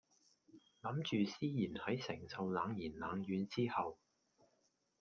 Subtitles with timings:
[0.81, 3.99] 諗住思賢喺承受冷言冷語之後